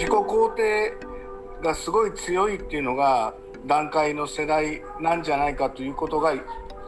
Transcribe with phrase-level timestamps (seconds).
[0.00, 0.92] 自己肯定
[1.62, 3.34] がすごい強いっていうのが
[3.66, 6.32] 段階の世代なんじゃないかということが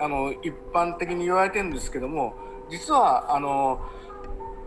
[0.00, 2.34] あの一般的に言われてるんですけども
[2.70, 3.82] 実はあの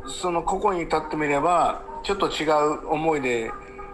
[0.05, 3.49] その個々に立ってみればちょっと違う思いで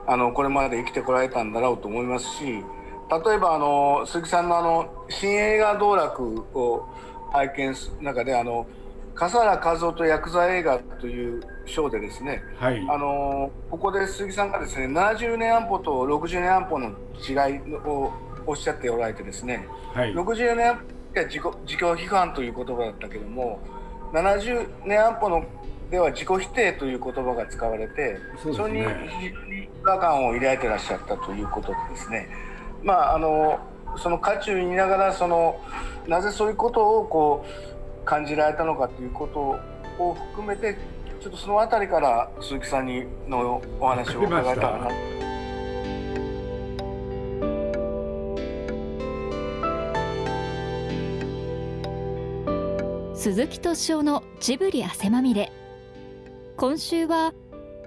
[0.05, 6.89] あのこれまで生きてこられたんだろうと思いますし例えばあの鈴木さんのあの新映画道楽を
[7.31, 8.67] 拝見する中であの
[9.15, 18.11] 笠原和夫とヤクザ映画という章でですね、はい、あのここで鈴木さんがですね70年安保と60年安保の違いを
[18.45, 20.81] おっしゃっておられてですね、はい、60年安保
[21.19, 23.59] は自己自己批判という言葉だったけども
[24.13, 25.45] 70年安保の
[25.89, 28.85] では自己否定という言葉が使われてそ、ね,、れ
[29.49, 32.29] に違和感を抱いてらっしゃったということでですね
[32.81, 33.59] まああの
[33.97, 35.59] その渦中にいながらその
[36.07, 37.70] なぜそういうことをこう
[38.05, 39.59] 感じられたのかということ
[40.03, 40.77] を含めて
[41.21, 44.89] ちょっとその辺りから鈴木さんにのお話を伺えたらな。
[53.15, 55.51] 鈴木敏夫のジブリ汗まみれ。
[56.57, 57.33] 今週は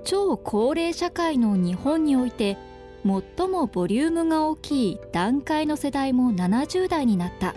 [0.05, 2.57] 超高齢社会の日本において
[3.05, 7.57] 最もボリュームが大きい段階の世代も70代になった。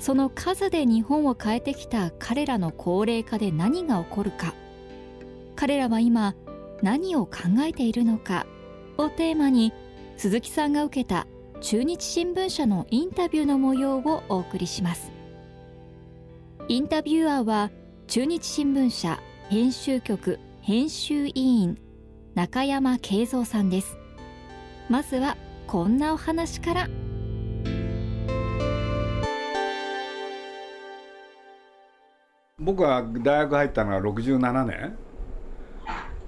[0.00, 4.54] その数で日本を変えてきた彼らの高齢化で何が起こるか。
[5.54, 6.34] 彼らは今
[6.82, 8.46] 何を考えているのか。
[8.96, 9.72] をテーマに
[10.16, 11.26] 鈴木さんが受けた
[11.60, 15.12] 中日新聞社のインタビューの模様をお送りします。
[16.68, 17.70] インタビュアーは
[18.06, 21.78] 中日新聞社編集局編集委員
[22.34, 23.98] 中山慶三さんです。
[24.88, 27.09] まずはこんなお話から。
[32.60, 34.96] 僕は大学入ったのは67年。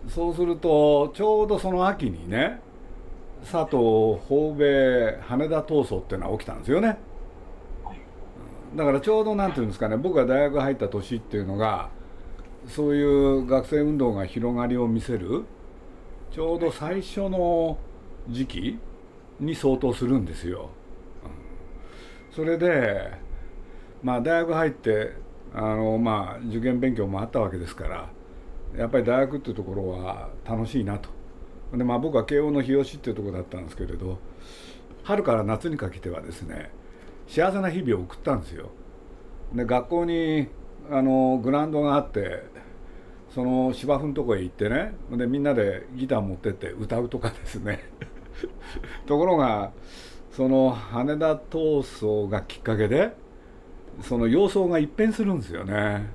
[0.09, 2.61] そうするとちょうどその秋にね
[3.43, 3.77] 佐藤
[4.29, 6.99] 訪米羽田闘争っていうのは起きたんですよね。
[8.75, 11.91] だからちょうど何ていうんですかね僕が大学入った年っていうのが
[12.67, 15.45] そういう学生運動が広がりを見せる
[16.31, 17.77] ちょうど最初の
[18.29, 18.79] 時期
[19.39, 20.71] に相当するんですよ。
[22.35, 23.13] それで
[24.03, 25.13] まあ大学入って
[25.55, 28.09] あのまあ受験勉強もあったわけですから
[28.77, 31.11] やっぱり大学っていうところは楽しいなと。
[31.77, 34.19] でまあ僕は慶応の日吉っていうところだったんですけれど
[35.05, 36.71] 春から夏にかけてはですね
[37.27, 38.71] 幸せな日々を送ったんですよ。
[39.55, 40.49] で学校に
[40.91, 42.45] あのグラウンドがあって
[43.35, 47.81] その芝生のとこへ行ってねでみんなでギター持ってって歌うとかですね
[49.07, 49.73] ところが
[50.31, 53.15] その羽田闘争がきっかけで
[54.01, 56.07] その様相が一変するんですよね。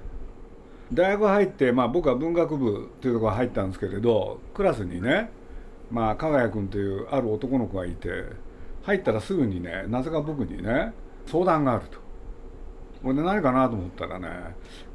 [0.93, 5.29] 大学入って、まあ、僕は文学部というところ入ったんですけれどクラスにね、
[5.91, 8.23] まあ、加賀谷君というある男の子がいて
[8.83, 10.93] 入ったらすぐにねなぜか僕にね
[11.25, 11.99] 相談があると。
[13.03, 14.27] これで何かなと思ったらね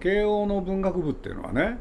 [0.00, 1.78] 慶応の文学部っていうのはね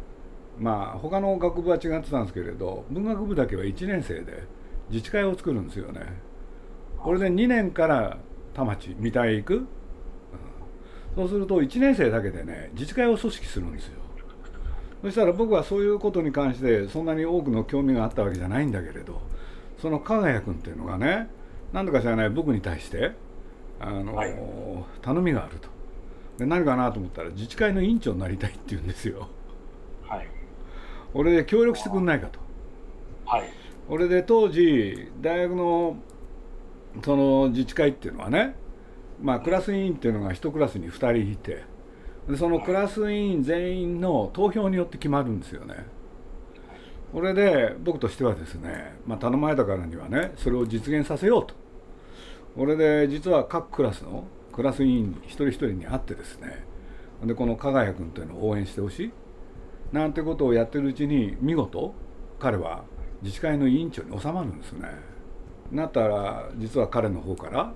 [0.60, 4.44] まあ他の学部は違ってたんですけれど文学部だけは1年生で
[4.90, 6.02] 自治会を作るんですよね。
[7.00, 8.18] これで2年から
[8.54, 9.68] 田町三田へ行く、
[11.16, 14.02] そうすると1年生だけでね自治会を組織するんですよ。
[15.02, 19.20] そしたら僕はそういうことに関してそんなに多くの興味があったわけじゃないんだけれど
[19.82, 21.28] その加賀谷君っていうのがね
[21.74, 23.14] 何とか知らない僕に対して
[23.80, 24.36] あの、はい、
[25.02, 25.70] 頼みがあると。
[26.38, 29.28] で何かなと思ったら自治会の委員長になりたいって言うんですよ。
[30.04, 30.28] はい、
[31.14, 32.40] 俺で協力してくんないかと。
[33.26, 33.50] はい、
[33.90, 35.98] 俺で当時大学の
[37.04, 38.56] その自治会っていうのはね
[39.22, 41.64] まあクラス委員っていうのが1クラスに2人いて
[42.28, 45.86] でそのクラス委員全員の投票によって決まるんですよね。
[47.12, 51.56] これで僕としてはですね、まあ、頼まれたからにはねそれを実現させようと。
[52.56, 56.66] これで実は各クラスのクラス委員一人一人に会ってですね
[57.24, 59.12] でこの加賀谷君というのを応援してほしい
[59.94, 61.94] なんてことをやってるうちに見事
[62.40, 62.84] 彼は
[63.22, 64.90] 自治会の委員長に収まるんですね。
[65.72, 67.74] なったら実は彼の方から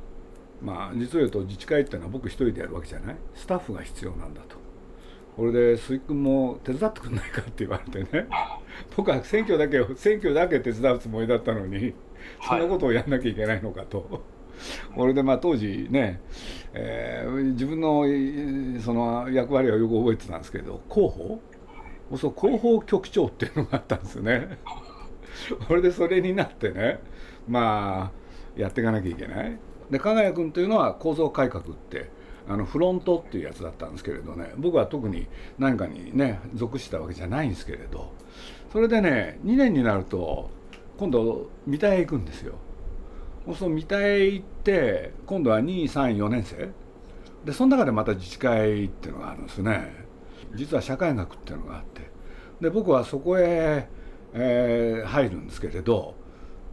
[0.61, 4.65] まあ実を言うと自治会っていうのは僕一人でやるわけじゃないスタッフが必要なんだと。
[5.35, 8.27] これで鈴木君も手伝ってくんないかって言われてね
[8.95, 11.93] 僕は選挙だけ選挙だけ手伝うつもりだったのに
[12.41, 14.23] そんなことをやんなきゃいけないのかと。
[14.95, 16.21] これでまあ当時ね、
[16.73, 18.05] えー、自分の
[18.81, 21.39] その役割はよく覚えてたんですけど広報？
[22.17, 24.57] そう広報局長っていうのがあったんですよね。
[25.67, 26.99] これでそれになってね
[27.47, 29.57] まあやっていかなきゃいけない。
[29.89, 32.09] で加賀谷君というのは構造改革って
[32.47, 34.53] あのフロントっていうやつだったんですけれどね。
[34.57, 35.27] 僕は特に
[35.57, 38.11] 何かにね属したわけじゃないんですけれど。
[38.71, 40.49] それでね2年になると
[40.97, 42.55] 今度三田へ行くんですよ。
[43.45, 46.69] そうすると三田へ行って今度は234年生。
[47.45, 50.05] でその中でまた自治会っていうのがあるんですね。
[50.55, 52.09] 実は社会学っていうのがあって。
[52.61, 53.87] で僕はそこへ、
[54.33, 56.15] えー、入るんですけれど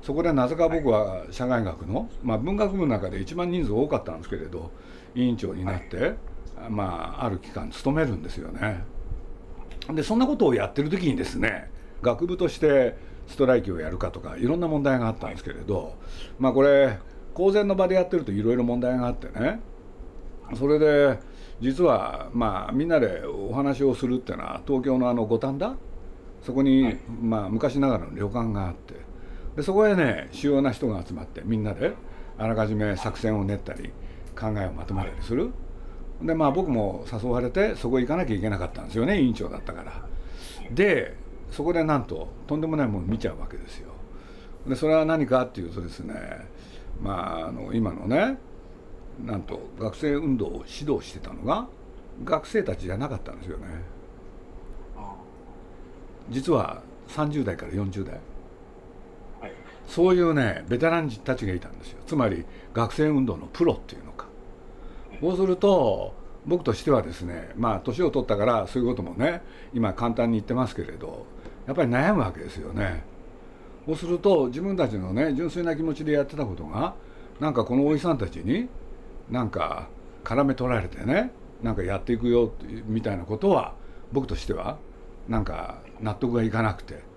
[0.02, 4.70] そこでなぜか僕は社会学の、まあ、文学部の中で一番人数多かったんですけれど
[5.14, 6.14] 委員長になって、
[6.68, 8.84] まあ、ある期間勤めるんですよね。
[9.92, 11.70] でそんなことをやってる時にですね
[12.02, 12.96] 学部として
[13.26, 15.96] ストライキをやるかとかいろんな問題があったんですけれど
[16.38, 16.98] まあこれ
[17.34, 19.60] 公然の場でやってるといろいろ問題があってね
[20.54, 21.18] それで
[21.60, 25.76] 実はまあみんなでお話をするっていうのは東京のあの五反田？
[26.42, 28.94] そこにまあ昔ながらの旅館があって
[29.56, 31.94] でそこへね主要な人が集まってみんなで
[32.38, 33.90] あらかじめ作戦を練ったり
[34.38, 35.50] 考えをまとめたりする。
[36.22, 39.92] でまあ僕も誘われてそこ行かなきゃいけなかったんですよね委員長だったから。
[40.70, 41.16] で
[41.50, 43.88] そこでなんととんでもないもの見ちゃうわけですよ。
[44.66, 46.14] でそれは何かっていうとですね
[47.02, 48.38] まああの今のね
[49.24, 51.68] なんと学生運動を指導してたのが
[52.24, 53.66] 学生たちじゃなかったんですよね。
[56.30, 58.22] 実は30代から40代、はい、
[59.92, 61.98] そういうねベテランたちがいたんですよ。
[62.06, 64.24] つまり学生運動のプロっていうのか、
[65.20, 66.14] そうすると
[66.46, 69.42] 僕としてはですねまあ年を取ったからそういうこともね
[69.74, 71.26] 今簡単に言ってますけれど
[71.66, 73.04] やっぱり悩むわけですよね。
[73.84, 76.94] そうすると自分たちのね純粋な気持ちでやってたことが
[77.38, 78.68] なんかこのおじさんたちに
[79.30, 79.88] なんか
[80.24, 82.50] 絡め取られてねなんかやっていくよ
[82.86, 83.74] みたいなことは
[84.10, 84.78] 僕としては
[85.28, 87.11] なんか納得がいかなくて。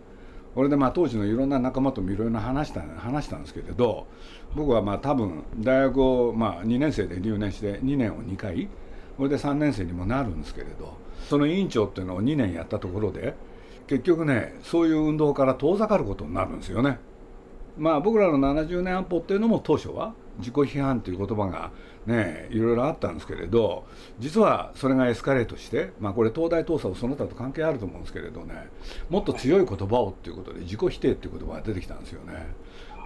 [0.55, 4.07] これでまあ当時のいろんな仲間ともいろいろ話した話したんですけれど
[4.55, 8.69] 僕はまあ多分大学をまあ2年生で留年して2年を2回
[9.17, 10.97] これで3年生にもなるんですけれど
[11.29, 13.35] その委員長っていうのを2年やったところで
[13.87, 16.99] 結局ねそういう運動から遠ざかることになるんですよね。
[17.77, 21.71] まあ僕らの70年安保っていうのも当初は自己批判という言葉が
[22.05, 23.85] ねいろいろあったんですけれど
[24.19, 28.67] 実はそれがエスカレートしてまあこれ東大東査をその他と関係あると思うんですけれどね
[29.09, 32.47] もっと強い言葉をっていうことで自己否定っていう言葉が出てきたんですよね。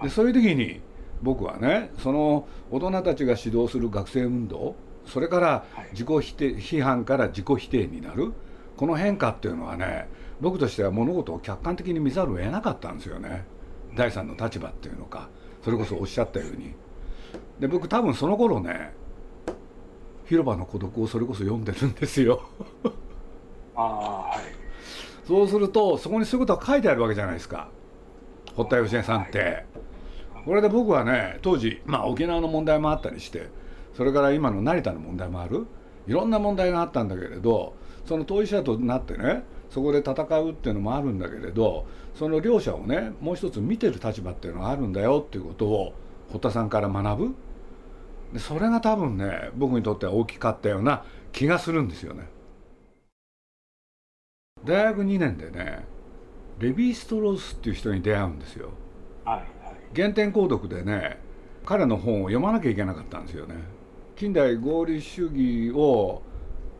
[0.02, 0.80] でそういう時に
[1.22, 4.74] 僕はねその大人たちが指導する学生運動
[5.06, 8.32] それから自己否定批判から自己否定になる
[8.76, 10.08] この変化っていうのはね
[10.40, 13.44] 僕としては物事を客観的に見ざるを得なかったんですよね。
[13.94, 15.28] 第三の立場っていうのか
[15.64, 16.74] それこそおっしゃったように
[17.58, 18.92] で僕多分その頃ね
[20.26, 22.42] 「広場の孤独」をそれこそ読んでるんですよ。
[23.76, 23.84] ああ
[24.30, 24.38] はい。
[25.26, 27.68] そうするとそこにそういうことが書いてあるわけじゃないですか。
[28.54, 33.48] 堀田芳恵さんって、はい、これで僕はね当時、まあ、沖縄の問題もあったりして
[33.94, 35.66] それから今の成田の問題もある。
[36.06, 37.74] いろんな問題があったんだけれど
[38.04, 45.94] その当事者となってねそこで戦うっていうのもあるんだけれどその両者をねもう一つ見てる立場っていうのがあるんだよっていうことを
[46.30, 47.34] 堀田さんから学ぶ？
[48.32, 52.28] でそれが多分ね僕にとっては大きかったような気がするんですよね。
[54.64, 55.84] 大学2年でね
[56.58, 58.70] レヴィ・ストロースっていう人に出会うんですよ。
[59.24, 59.46] はいはい、
[59.94, 61.18] 原点購読でね
[61.64, 63.56] 彼の本を読まなきゃいけなかったんですよね。
[64.16, 66.22] 近代合理主義を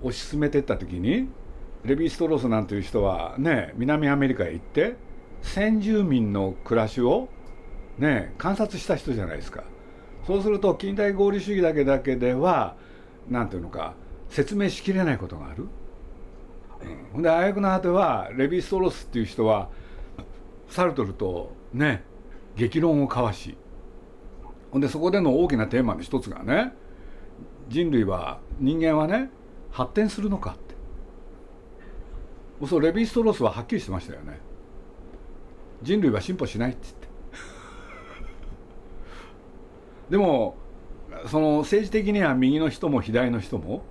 [0.03, 1.29] 推し進めてった時に
[1.85, 4.97] レヴィ・ストロースなんていう人はね南アメリカへ行って
[5.43, 7.29] 先住民の暮らしを
[8.01, 9.63] ね観察した人じゃないですか。
[10.27, 12.77] そうすると近代合理主義だけだけでは
[13.29, 13.95] 何ていうのか
[14.29, 15.69] 説明しきれないことがある。
[17.15, 19.69] うんで挙句の果てはレヴィ・ストロスっていう人は
[20.69, 22.03] サルトルとね
[22.57, 23.57] 激論を交わし
[24.71, 26.73] ほんでそこでの大きなテーマの一つがね
[27.69, 29.31] 人類は人間はね
[29.71, 30.75] 発展するのかって
[32.67, 34.39] そうレヴィ・ストロースははっきりしてましたよね
[35.83, 37.09] 人類は進歩しないって言って
[40.11, 40.57] でも
[41.27, 43.83] その政治的には右の人も左の人も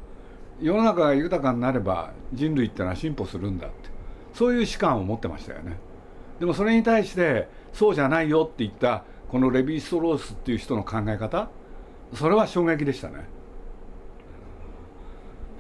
[0.62, 3.90] 世の中が豊かになれば人類ってのは進歩するんだって
[4.34, 5.78] そういう主観を持ってましたよね。
[6.40, 11.50] でもそれに対してそうじゃないよって言ったこのレヴィ・ストロースっていう人の考え方
[12.14, 13.26] それは衝撃でしたね。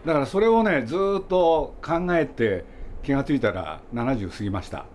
[0.05, 2.65] だからそれをねずっと考えて
[3.03, 4.85] 気が付いたら70過ぎました。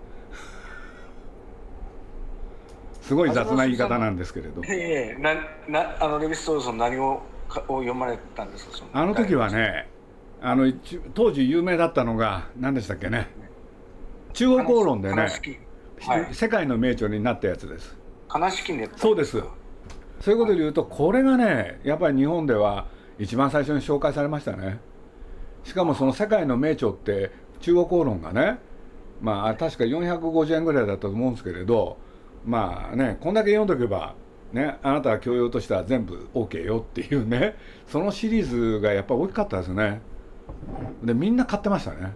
[3.05, 4.63] すごい雑な言い方なんですけれど。
[4.67, 5.35] ええな
[5.69, 7.23] なあのレヴィストロースの何を
[7.69, 8.87] を読まれたんですか？
[8.93, 9.89] あの時はね
[10.41, 10.73] あの
[11.13, 13.29] 当時有名だったのが何でしたっけね？
[14.33, 15.29] 中国公論でね、
[16.01, 17.97] はい、世界の名著になったやつです。
[18.35, 19.43] 悲しきねそうです。
[20.21, 22.87] そういうことで言うと、これがねやっぱり日本では
[23.19, 24.81] 一番最初に紹介されましたね。
[25.63, 27.31] しかもその世界の名著って
[27.61, 28.59] 中国公論がね
[29.21, 31.99] まあ確か450円ぐらいだったと思うんですけれど
[32.45, 34.15] まあねこんだけ読んどけば
[34.53, 40.01] ねあなたは教養としては全部 OK よっていうねそのシリーズがやっぱ大きかったですね。
[41.03, 42.15] でみんな買ってましたね。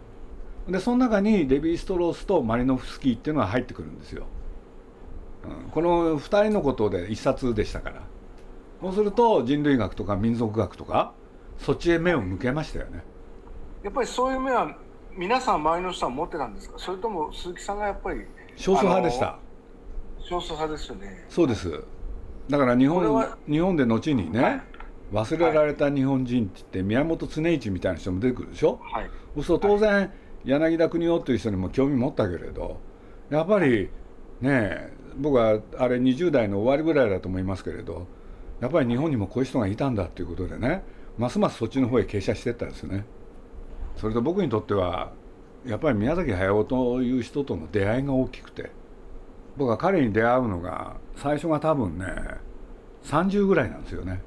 [0.69, 4.27] でその中にレヴィ・ストロースとマリノフスキーっていうのが入ってくるんですよ、
[5.45, 8.03] うん、この2人のことで1冊でしたから。
[8.83, 11.13] そうすると人類学とか民族学とか
[11.59, 13.03] そっちへ目を向けましたよね。
[13.83, 14.77] やっぱりそういう目は
[15.17, 16.79] 皆さん周りの人は持ってたんですか？
[16.79, 19.39] それとも鈴木さんがやっぱり少数派でした
[20.21, 21.25] 少数派ですよね。
[21.29, 21.83] そうです。
[22.49, 24.63] だから日本日本で後にね、はい。
[25.13, 30.13] 忘れられた日本人って言って宮本常一みたいな人も出てくるでしょ、はい、そうすると当然、
[30.45, 32.79] 柳田国男という人にも興味持ったけれど
[33.31, 33.91] やっぱり
[34.41, 38.07] ね僕はあれ20代の終わりぐらいだと思いますけれど
[38.61, 40.83] やっぱり日本にもこういう人がいたんだっていうことでね
[41.17, 43.05] ますますそっちの方へ傾斜していったんですよね。
[43.97, 45.13] それと僕にとっては
[45.67, 48.71] やっぱり宮崎駿という人との出会いが大きくて
[49.59, 52.07] 僕は彼に出会うのが最初が多分ね
[53.05, 54.23] 30ぐらいなんですよね。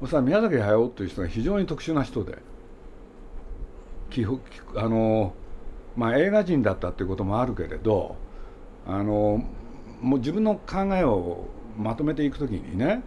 [0.00, 2.36] そしたら宮崎駿という人が非常に特殊な人で
[4.76, 5.34] あの、
[5.96, 8.16] まあ、映画人だったっていうこともあるけれど
[8.86, 9.42] あの
[10.02, 11.46] もう自分の考えを
[11.78, 13.02] まとめていく時にね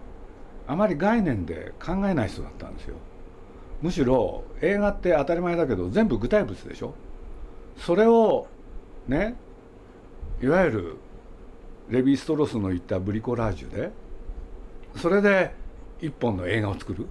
[0.68, 2.96] あまり概念で考えない人だったんですよ。
[3.82, 6.96] むしろ映画って当たり前だけど全部具体物でしょ。
[7.78, 8.48] それを
[9.08, 9.36] ね
[10.42, 10.98] いわゆる
[11.90, 13.92] レヴィ・ストロスの言ったブリコラージュで
[14.96, 15.52] それで
[16.02, 17.06] 一本の映画を作る、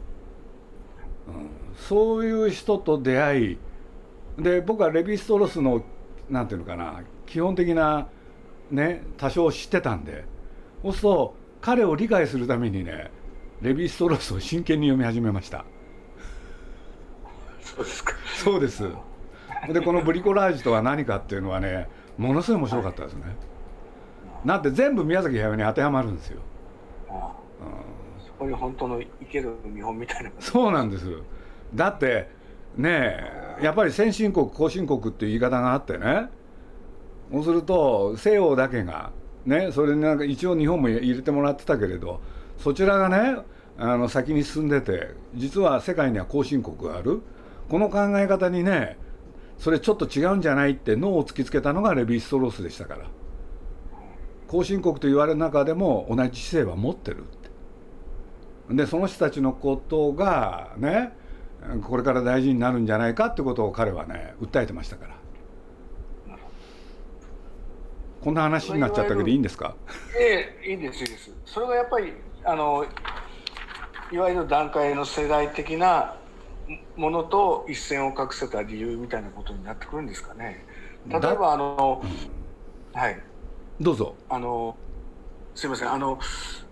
[1.29, 3.59] うん、そういう人と出会い
[4.39, 5.85] で僕はレヴィ・ストロスの
[6.31, 8.09] なんていうのかな基本的な
[8.71, 10.25] ね多少知ってたんで
[10.83, 13.11] そうすると彼を理解するためにね
[13.61, 15.65] レヴィ・ストロスを真剣に読み始めました。
[17.61, 18.15] そうですか。
[18.45, 18.89] そうです。
[19.73, 21.89] でこのブリコラージュとは何かっていうのはね
[22.19, 23.23] ものすごい面白かったですね、
[24.45, 26.41] なんて全部宮崎駿に当てはまるんですよ、
[27.09, 30.31] うん、そこに本当の生ける見本みたいな。
[30.41, 31.07] そうなんです。
[31.75, 32.29] だって
[32.77, 33.17] ね
[33.61, 36.29] えやっぱり先進国後進国っていう言い方があってね。
[37.33, 39.13] そうすると西洋だけが
[39.45, 42.21] ねそれになんか一応日本も入れてもらってたけれど
[42.59, 43.37] そちらがね
[43.79, 47.23] あの先に進んでて実は世界には後進国がある。
[47.69, 48.97] この考え方にね
[49.59, 53.07] それちょっと違うんじゃないって脳を突きつけたのがレヴィ・ストロースでしたから。
[54.47, 57.23] 後進国と言われる中でも同じ姿勢は持ってるっ
[58.69, 58.75] て。
[58.75, 61.13] でその人たちのことがね
[61.83, 65.19] これから大事になるんじゃないかってことを彼はね訴えてましたから。
[68.21, 69.77] こんな話になっちゃったけどいいんですか？
[70.19, 71.31] ええいいんですいいです。
[71.45, 72.13] それがやっぱり
[72.45, 72.85] あの
[74.11, 76.17] いわゆる段階の世代的な
[76.97, 80.65] ものと一線を画せた理由みたいなことになってくるんですかね。
[81.09, 82.03] 例えばあの、
[82.93, 83.21] はい。
[83.81, 84.15] どうぞ。
[84.29, 84.77] あの
[85.55, 85.93] すいません。
[85.93, 86.19] あの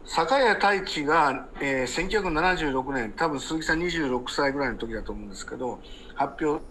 [0.05, 5.81] 坂谷太一が、えー、1976年多分鈴木さん26歳ぐらいの時だと思うんですけど
[6.15, 6.63] 発表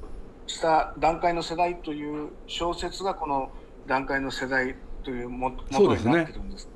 [0.47, 3.51] した「段階の世代」という小説がこの
[3.87, 6.69] 「段階の世代」というも元になってるんです。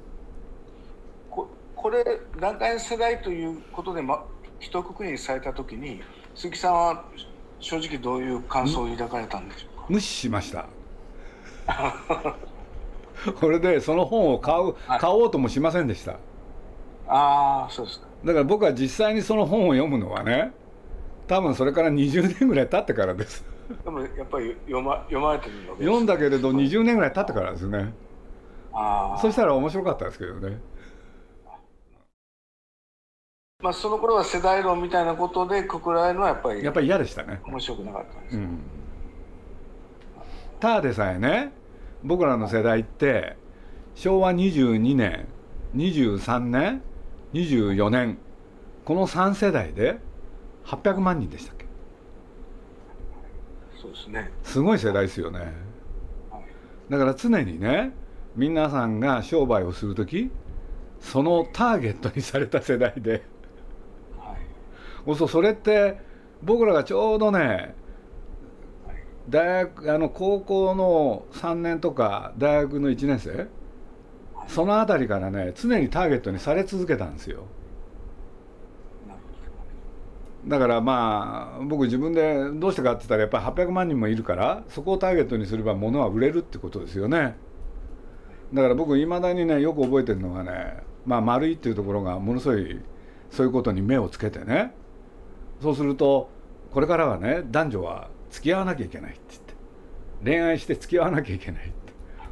[1.30, 2.04] ここれ
[2.40, 4.26] 段階の世代ということで、ま、
[4.60, 6.02] 一括りにされた時に
[6.40, 7.04] 鈴木さんは
[7.60, 9.86] 正直どういう感想を抱かれたんでしょうか？
[9.90, 10.68] 無視しました。
[13.42, 16.14] これでその本を買う、買おうともしませんでした。
[17.10, 18.08] ああそうですか。
[18.24, 20.54] だから僕は実際にその本を読むのはね
[21.28, 23.44] 多分それから20年ぐらい経ってからです。
[23.84, 27.94] でもやっぱり読ま読まれてるの読んだけれど20年ぐらい経ってからですね。
[28.72, 30.58] ああそしたら面白かったですけどね
[33.62, 37.42] まあその頃は世代論みたいなことでくくられるのはやっぱりやっぱり嫌でしたね。
[37.46, 38.60] 面白くなかったんです、うん、
[40.62, 41.52] ただでさえね
[42.02, 43.36] 僕らの世代って
[43.96, 45.28] 昭和22年
[45.76, 46.82] 23年
[47.34, 48.18] 24年
[48.86, 50.00] この3世代で
[50.66, 51.66] 800万人でしたっけ？
[53.82, 54.32] そうですね。
[54.42, 55.52] すごい世代ですよね、
[56.90, 57.92] だから常にね
[58.38, 60.32] 皆さんが商売をする時
[61.02, 63.22] そのターゲットにされた世代で、はい、
[65.16, 65.98] そうそれって
[66.42, 67.76] 僕らがちょうどね
[69.30, 73.48] 大学あの高校の3年とか大学の1年生
[74.48, 77.46] その辺りからね常にターゲットにされ続けたんですよ。
[80.48, 87.36] だからまあ僕自分でどうしてかって言ったらやっぱり800万人もいるからそこをターゲットにすれば物は売れるってことですよね。
[88.54, 92.80] だから僕いまだにねよく覚えてるのがねまあ丸いっていうところがものすごい
[93.30, 94.74] そういうことに目をつけてね
[95.62, 96.30] そうすると
[96.72, 99.50] これからはね男女は付き合わなきゃいけないって言って。
[100.24, 101.74] 恋愛して付き合わなきゃいけないって。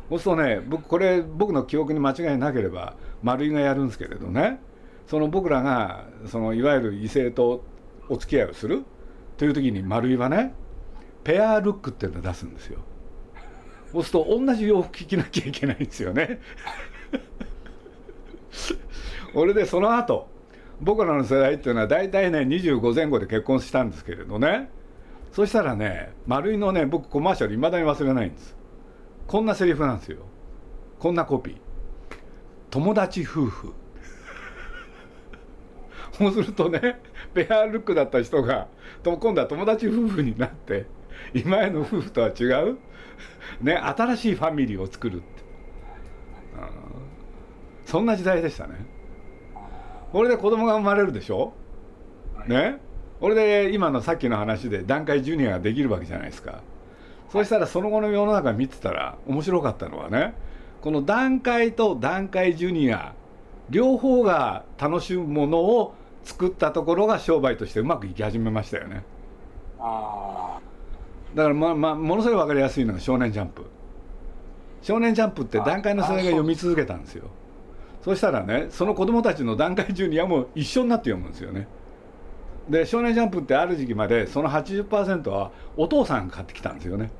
[0.09, 4.59] そうするとね僕これ僕の記憶に間違いなければ丸井がやるんですけれどね。
[5.07, 7.63] その僕らがそのいわゆる異性と
[8.09, 8.83] お付き合いをする。
[9.37, 10.53] という時に丸井はね
[11.23, 12.79] ペアルックっていうのを出すんですよ。
[13.91, 16.39] そうすると同じ洋服着なきゃいけないんですよね。
[19.33, 20.29] 俺でその後
[20.81, 24.69] 僕らの世代っていうのは大体ね25前後で結婚したんですけれどね。
[25.31, 28.55] そしたらね丸井のね僕コマーシャルいまだに忘れないんです。
[29.27, 30.19] こんなセリフなんですよ。
[30.99, 31.55] こんなコピー。
[32.69, 33.73] 友達夫婦。
[36.13, 36.99] そうするとね
[37.33, 38.67] ペアルックだった人が
[39.03, 40.85] 今度は友達夫婦になって
[41.33, 42.77] 今への夫婦とは違う、
[43.61, 45.25] ね、新しいファミリーを作るって、
[47.85, 48.96] そんな時代でしたね。
[50.11, 51.53] これで子供が生まれるでしょ？
[52.47, 52.79] ね？
[53.19, 56.61] これで今のさっきの話で段階ジュニアができるわけじゃないですか。
[57.31, 60.33] そしたらその後の世の中見てたら面白かったのはね
[60.81, 63.13] この段階と段階ジュニア
[63.69, 69.03] 両方が楽しむものを作ったところが商売としてうまくいき始めましたよね。
[69.79, 70.59] あ
[71.35, 73.65] だからまあまあものすごい分かりやすいのが「少年ジャンプ」
[74.81, 77.25] 少年ジャンプって段階の世代が読み続けたんですよ
[78.01, 81.67] そしたらねその子供たちの段階ジュニアも一緒になって読むんですよね。
[82.69, 87.11] で「少年ジャンプ」ってある時期までその80%はお父さんが買ってきたんですよね。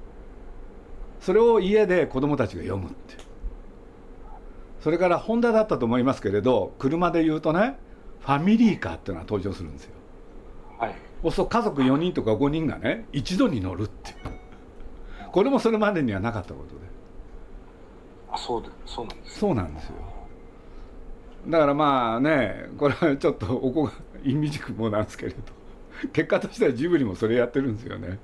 [1.20, 3.16] それを家で子供たちが読むって
[4.80, 7.80] それからホンダだったと思いますけれど車で言うとね
[8.22, 9.92] ファミリーカーっていうのが登場するんですよ。
[10.78, 10.96] はい。
[11.24, 14.18] そうすると家族4人とか5人がね一度に乗るっていう。
[15.32, 16.82] これもそれまでにはなかったことで。
[18.32, 19.96] あそうでそうなんですそうなんですよ
[21.48, 23.92] だからまあねこれはちょっとおこが
[24.24, 25.38] 意味軸もなんですけれど。
[26.14, 28.20] 結果としてはジブリもそれやってるんですよね。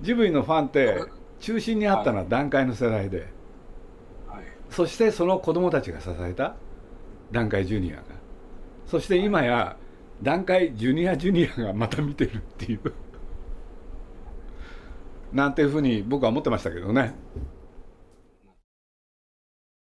[0.00, 1.04] ジブリのファンって
[1.38, 3.28] 中心にあったのは段階の世代で、
[4.28, 6.56] はい、そしてその子供たちが支えた
[7.30, 8.02] 段階ジュニアが。
[8.86, 9.76] そして今や
[10.22, 12.92] 段階ジュニアジュニアがまた見てるっていう。
[15.32, 17.14] なんていうふうに僕は思ってましたけどね。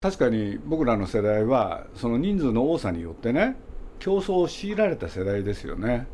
[0.02, 3.56] 確かに僕らの世代はその人数の多さによってね
[4.00, 6.08] 競争を強いられた世代ですよね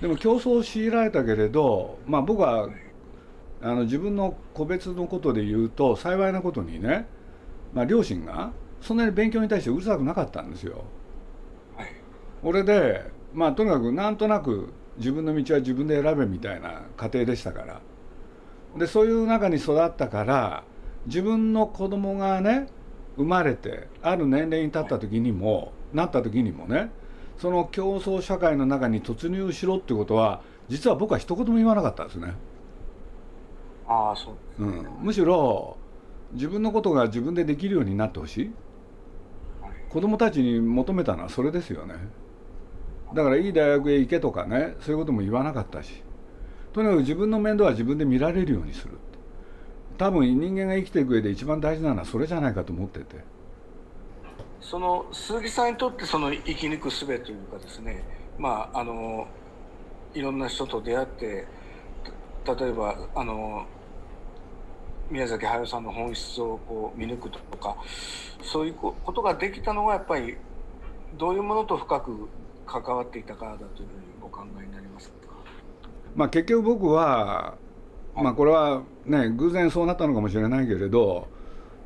[0.00, 2.68] でも競争を強いられたけれどまあ僕は
[3.62, 7.06] あの自分の個別のことで言うと幸いなことにね、
[7.72, 10.84] まあ、両親がそんなに勉強に対してうるさくなかったんですよ。
[12.42, 17.80] 俺でまあとにかくなんとなく自分の道は自分で選べみたいな家庭でしたから
[18.76, 20.64] でそういう中に育ったから
[21.08, 22.68] 自分の子供がね
[23.16, 26.90] 生まれてある年齢に立った時にもなった時にもね
[27.38, 32.34] その競争社会の中に突入しろっていうことは実は僕は一言も言わなかったですね。
[33.86, 35.78] ああそう、うん、むしろ
[36.32, 38.50] 自分のことが自分でできるようになってほしい。
[39.88, 41.94] 子供たちに求めたのはそれですよね。
[43.14, 46.02] だからいい大学へ行けとかねそういうことも言わなかったし。
[46.74, 48.98] とにかく自分の面倒は自分で見られるようにする
[49.98, 53.16] 多分人間が生きていく上で一番大事なのはそれじゃないかと思ってて。
[54.60, 58.04] その鈴木さんにとってその生き抜く術というかですね
[58.38, 59.26] まああの
[60.14, 61.46] いろんな人と出会って
[62.44, 63.66] 例えばあの
[65.10, 67.76] 宮崎駿さんの本質をこう見抜くとか
[68.42, 70.36] そういうことができたのはやっぱり
[71.16, 72.28] どういうものと深く
[72.66, 73.88] 関わっていたからだというふうに
[74.22, 75.14] お考えになりますか、
[76.14, 77.56] まあ、結局僕は
[78.22, 81.28] まあこれはね偶然そうなったのかもしれないけれど、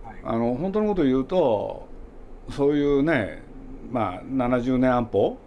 [0.05, 1.88] はい、あの本当のことを言うと
[2.51, 3.42] そういうね
[3.90, 5.38] まあ70年安保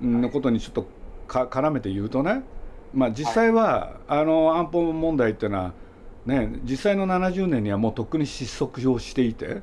[0.00, 0.86] のことにちょっと
[1.26, 2.42] か絡めて言うとね
[2.92, 5.72] まあ実際は、あの安保問題っていうのは
[6.26, 9.62] ね実際の70年にはもうとっくに失速をしていて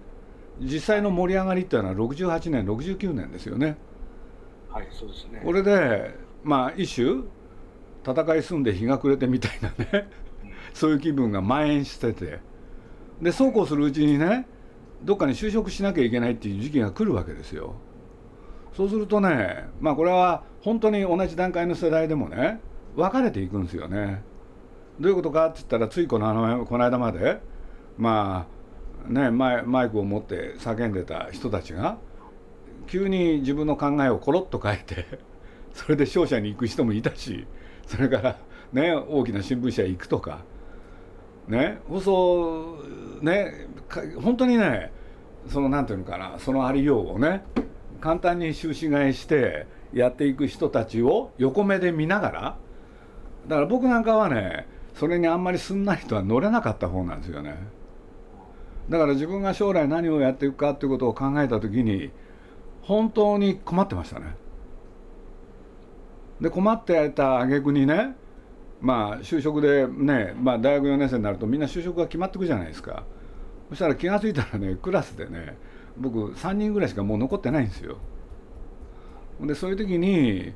[0.60, 3.78] 実際の盛り上がりっていうのは68年69年ですよね。
[4.70, 5.42] はいそうですね。
[5.44, 7.24] これでまあ一種
[8.06, 10.10] 戦い済んで日が暮れてみたいなね
[10.74, 12.40] そういう気分が蔓延してて
[13.22, 14.48] でそうこうするうちにね
[15.04, 17.76] どっかに就職しなきゃいけないっていう時期が来るわけですよ。
[18.74, 22.60] そうするとねまあこれは本当に同じ段階の世代でもね
[22.96, 24.24] 分れていくんですよね。
[25.00, 27.40] どういうことかって言ったらついこのあのこの間まで
[27.98, 28.48] ま
[29.08, 31.98] あねマイマイクを持って叫んでた人たちが
[32.88, 35.20] 急に自分の考えをコロッと変えて
[35.74, 37.46] それで商社に行く人もいたし
[37.86, 38.38] それから
[38.74, 40.44] ね大きな新聞社行くとか
[41.50, 42.78] ねそ
[43.22, 43.68] うね
[44.22, 44.92] 本当にね
[45.48, 47.44] その何て言うのかなそのありようをね
[48.00, 52.58] 簡単に終始買いしてやっていく人たちを横目で見ながら
[53.48, 57.58] だから僕なんかはねそれにあんまりすんなりとは乗れなかった方なんですよね。
[58.90, 62.12] だから自分が将来何をやっていくかっていうことを考えた時に
[62.82, 64.36] 本当に困ってましたね。
[66.42, 68.16] で困ってた挙句にね
[68.82, 73.04] まあ就職でね、まあ、大学4年生になるとみんな就職が決まってくじゃないですか。
[73.70, 75.58] そしたら気が付いたらねクラスでね
[75.98, 77.98] 僕3人ぐらいしかもう残ってないんですよ。
[79.42, 80.54] でそういう時に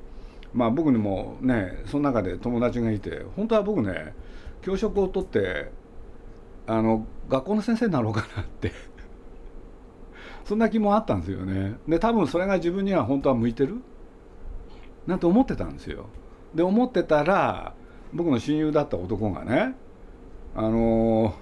[0.54, 4.14] まあ僕にもねその中で友達がいて本当は僕ね
[4.62, 5.72] 教職を取って
[6.66, 8.72] あの学校の先生になろうかなって。
[10.46, 11.76] そんな気もあったんですよね。
[11.88, 13.82] で多分それが自分には本当は向いてる？
[15.08, 16.08] なんて思ってたんですよ。
[16.54, 17.74] で思ってたら
[18.14, 19.76] 僕の親友だった男がね
[20.56, 21.34] 「あのー、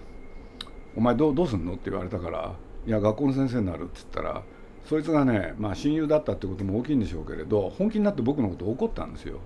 [0.95, 2.55] お前どうどうすんの?」って言われたから
[2.87, 4.43] 「いや学校の先生になる」って言ったら
[4.85, 9.39] そいつがね、まあ、親友だったってことも大きいんでしょうけれど本気になって僕のこと怒ったんですよ。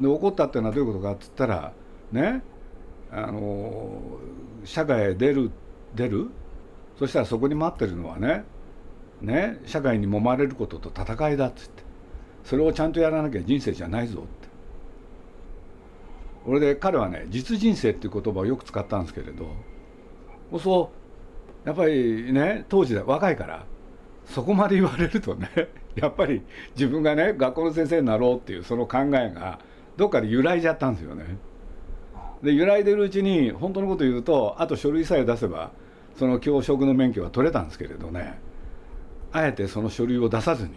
[0.00, 1.72] で怒ったっていうのはどういうことかっつったら
[2.10, 2.42] ね
[3.10, 4.00] あの
[4.64, 5.50] 社会へ出る
[5.94, 6.30] 出る？
[6.98, 8.44] そしたらそこに待ってるのはね
[9.20, 11.82] ね社会に揉まれることと戦いだっつって
[12.44, 14.41] それをちゃんとやらなきゃ人生じゃないぞって
[16.46, 19.46] 俺で彼はね実人生っていう言葉をよく使ったんですけれど
[20.58, 20.90] そ
[21.64, 23.64] うやっぱりね当時で若いから
[24.26, 25.48] そこまで言われるとね
[25.94, 26.42] やっぱり
[26.74, 29.58] 自分がね学校の先生になろうっていうその考えが
[29.96, 31.36] どっかで揺らいじゃったんですよね。
[32.42, 35.70] で揺らいでるうちに本当のこと言うとあと書類さえ出せば
[36.16, 38.40] その教職の免許は取れたんですけれどね
[39.30, 40.72] あえてその書類を出さずに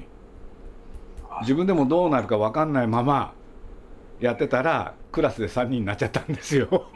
[1.41, 3.33] 自分でもどうなるか分かんないまま
[4.19, 6.67] やってたらクラスで3人になっちゃったんですよ。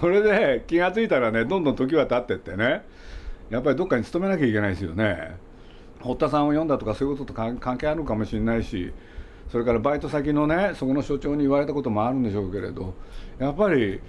[0.00, 2.84] これで気が付いたらねどんどん時は経ってってね
[3.50, 5.36] やっぱりどっかに勤めなきゃいけないですよね。
[6.00, 8.92] 堀田さんを読んだとかそういうことと関係あるかもしれないし
[9.48, 12.94] それからバイト先のねそこの所長に言われたこともあるんでしょうけれど
[13.38, 14.00] やっぱり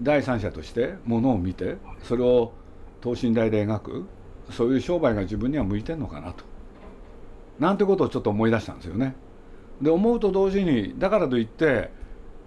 [0.00, 2.52] 第三者としてものを見てそれを
[3.00, 4.06] 等身大で描く
[4.50, 6.44] そういう商売が自分には向いてるのかなと
[7.60, 9.14] なんてことをちょっと思い出したんですよね。
[9.80, 11.90] で思うと同時にだからといって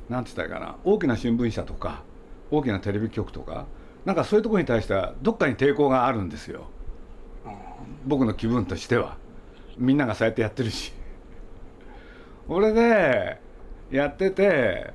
[0.09, 2.03] 何て言ったらいいかな大きな新聞社とか
[2.51, 3.65] 大きなテレビ局とか
[4.05, 6.67] なんかそういうところに対してはどっかに抵抗があるんですよ。
[8.05, 9.17] 僕の気分としては。
[9.77, 10.93] みんながそうやってやってるし。
[12.47, 13.37] これで
[13.91, 14.93] やってて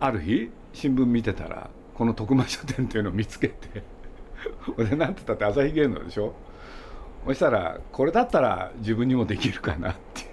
[0.00, 3.82] ある日新聞見てたらこの徳間書店っていうのを見つけて
[4.78, 6.34] 俺なんて言ったって朝日芸能でしょ。
[7.26, 10.29] そしたらこれだったら自分にもできるかなっていう。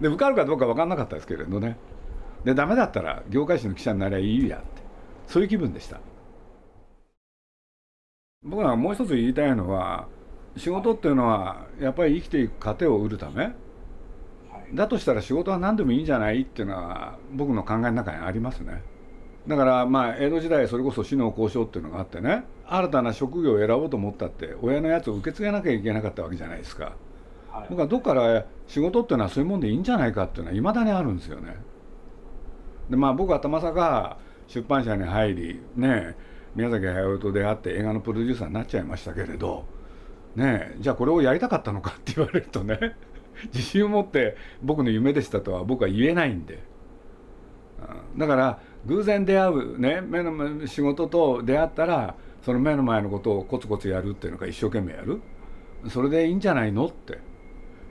[0.00, 1.76] で受かるかどうか分かんなかったですけれどね。
[2.44, 4.66] でダメだったら業界誌の記者になりゃいいやって。
[5.26, 6.00] そういう気分でした。
[8.42, 10.06] 僕はもう一つ言いたいのは
[10.56, 13.54] 仕事っていうのはやっぱり生きていく糧を売るため。
[14.74, 18.82] だとしたら仕事は何でもいいんじゃないっていうのは僕の考えの中にありますね。
[19.46, 22.44] だからまあ江戸時代それこそ死の交渉っていうのがあってね。
[22.66, 26.96] 新たな職業を選ぼうと思ったって親のやつを受け継げなきゃいけなかったわけじゃないですか、
[27.54, 31.56] はい、僕はどっから仕事っていうのはそういうもんでいいんじゃないかっていうのはいまだにあるんですよね。
[32.90, 36.16] でまあ僕はたまさか出版社に入りね
[36.56, 39.64] 宮崎駿と出会って映画のプロデューサーになっちゃいましたけれど
[40.34, 42.96] ねじゃあこれをやりたかったのかって言われるとね
[43.54, 46.62] 自信を持って僕の夢でしたとは僕は言えないんで。
[48.16, 55.20] だから偶然出会うね目の仕事と出会ったらその目の前のことをコツコツやるっていうのが一生懸命やる。
[55.88, 57.18] それでいいんじゃないのって。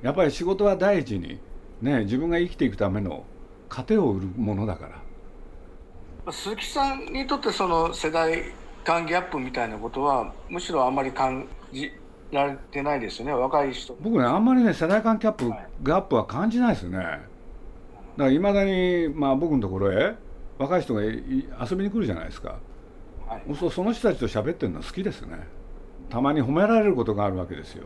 [0.04, 1.40] やっぱり仕事は第一に
[1.82, 3.24] ね自分が生きていくための
[3.70, 4.90] 糧を売るものだか
[6.26, 6.32] ら。
[6.32, 8.44] 鈴木さんにとってその世代
[8.84, 11.92] 間ギャップみたいなことはむしろあんまり感じ
[12.32, 13.96] られてないですよね若い人。
[14.02, 16.98] 僕ねあんまりね世代間ギャップ、はい、ギャップは感じないですね。
[16.98, 17.22] だか
[18.18, 20.16] らいまだに、まあ、僕のところへ
[20.60, 22.60] 若い人が遊びに来るじゃないですか、
[23.28, 25.40] はい、そその人たちと喋ってるのは好きですね。
[26.10, 27.86] たまに褒められることがあるわけですよ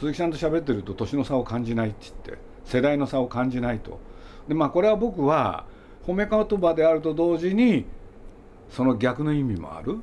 [0.00, 4.00] 鈴木さんと喋ってると年の差を感じないって言って世代の差を感じないと。
[4.48, 5.66] でまあこれは僕は
[6.06, 7.84] 褒め言葉であると同時に
[8.70, 9.98] その逆の意味もある。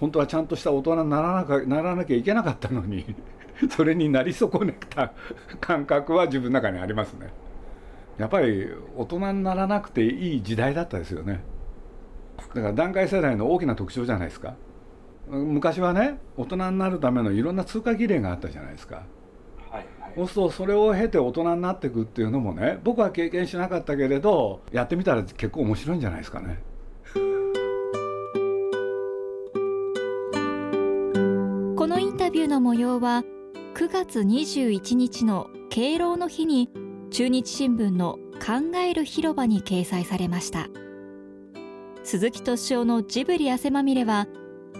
[0.00, 3.14] 本当はちゃんとした大人にならなかならなきゃいけなかったのに
[3.70, 5.12] それになり損ねた
[5.60, 7.32] 感覚は自分の中にありますね。
[8.18, 11.42] やっぱり大人にならなくていい時代だったですよね。
[12.54, 14.54] だから団塊世代の大きな特徴じゃないですか。
[15.28, 19.02] 昔はね大人になるためのいろんな通過儀礼があったじゃないですか。
[20.16, 26.62] そうするとそれを経て大人になっていくっていうのもね僕は経験しなかったけれどやってみたら結構面白いんじゃないですかね。
[31.76, 33.24] このインタビューの模様は
[33.74, 36.70] 9月21日の敬老の日に
[37.10, 40.68] 中日新聞の考える広場に掲載されました。
[42.04, 44.28] 鈴木敏夫のジブリ汗まみれは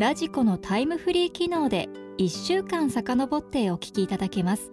[0.01, 4.73] ラジコのタイムフリー機能で1週間遡ってお聞きいただけます。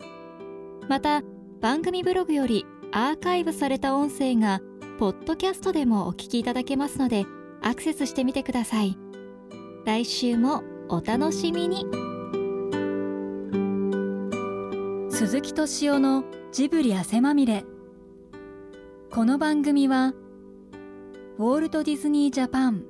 [0.89, 1.21] また
[1.59, 4.61] 番組ブログよりアーカイブされた音声が
[4.97, 7.25] ポッドキャストでもお聞きいただけますので
[7.61, 8.97] アクセスしてみてください。
[9.85, 11.85] 来週もお楽しみに。
[15.11, 17.63] 鈴木敏夫のジブリ汗まみれ。
[19.11, 20.15] この番組は
[21.37, 22.85] ウォールト・ディズニー・ジャパン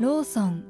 [0.00, 0.69] ローソン